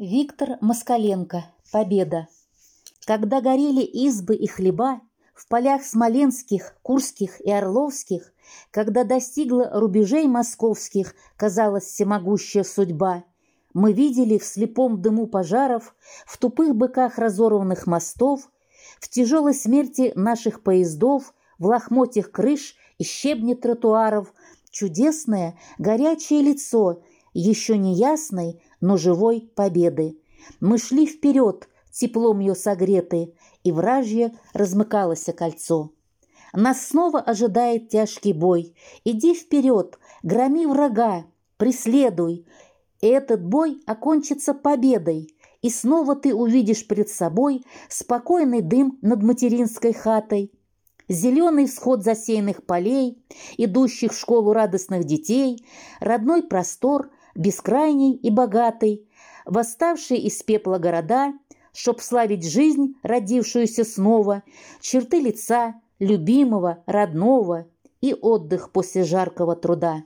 Виктор 0.00 0.56
Москаленко. 0.62 1.44
Победа. 1.70 2.26
Когда 3.04 3.42
горели 3.42 3.82
избы 3.82 4.34
и 4.34 4.46
хлеба, 4.46 5.02
в 5.34 5.46
полях 5.46 5.82
смоленских, 5.84 6.74
курских 6.80 7.38
и 7.42 7.50
орловских, 7.50 8.32
когда 8.70 9.04
достигла 9.04 9.68
рубежей 9.78 10.26
московских, 10.26 11.14
казалась 11.36 11.84
всемогущая 11.84 12.64
судьба, 12.64 13.24
мы 13.74 13.92
видели 13.92 14.38
в 14.38 14.44
слепом 14.46 15.02
дыму 15.02 15.26
пожаров, 15.26 15.94
в 16.24 16.38
тупых 16.38 16.74
быках 16.74 17.18
разорванных 17.18 17.86
мостов, 17.86 18.48
в 19.00 19.08
тяжелой 19.10 19.52
смерти 19.52 20.12
наших 20.14 20.62
поездов, 20.62 21.34
в 21.58 21.66
лохмотьях 21.66 22.30
крыш 22.30 22.74
и 22.96 23.04
щебне 23.04 23.54
тротуаров 23.54 24.32
чудесное 24.70 25.58
горячее 25.76 26.40
лицо 26.40 27.02
еще 27.32 27.76
не 27.78 27.94
ясной, 27.94 28.62
но 28.80 28.96
живой 28.96 29.50
победы. 29.54 30.18
Мы 30.60 30.78
шли 30.78 31.06
вперед, 31.06 31.68
теплом 31.92 32.40
ее 32.40 32.54
согреты, 32.54 33.34
и 33.62 33.72
вражье 33.72 34.32
размыкалось 34.52 35.26
кольцо. 35.36 35.92
Нас 36.52 36.88
снова 36.88 37.20
ожидает 37.20 37.90
тяжкий 37.90 38.32
бой. 38.32 38.74
Иди 39.04 39.34
вперед, 39.34 39.98
громи 40.22 40.66
врага, 40.66 41.24
преследуй. 41.56 42.46
И 43.00 43.06
этот 43.06 43.44
бой 43.44 43.80
окончится 43.86 44.52
победой, 44.52 45.34
и 45.62 45.70
снова 45.70 46.16
ты 46.16 46.34
увидишь 46.34 46.86
пред 46.86 47.08
собой 47.08 47.64
спокойный 47.88 48.62
дым 48.62 48.98
над 49.00 49.22
материнской 49.22 49.92
хатой, 49.92 50.52
зеленый 51.08 51.66
всход 51.66 52.02
засеянных 52.02 52.64
полей, 52.64 53.22
идущих 53.56 54.12
в 54.12 54.18
школу 54.18 54.52
радостных 54.52 55.04
детей, 55.04 55.64
родной 56.00 56.42
простор, 56.42 57.10
бескрайний 57.34 58.14
и 58.14 58.30
богатый, 58.30 59.08
восставшие 59.44 60.20
из 60.20 60.42
пепла 60.42 60.78
города, 60.78 61.32
чтоб 61.72 62.00
славить 62.00 62.48
жизнь, 62.48 62.94
родившуюся 63.02 63.84
снова, 63.84 64.42
черты 64.80 65.20
лица, 65.20 65.74
любимого, 65.98 66.82
родного 66.86 67.66
и 68.00 68.14
отдых 68.14 68.72
после 68.72 69.04
жаркого 69.04 69.54
труда. 69.56 70.02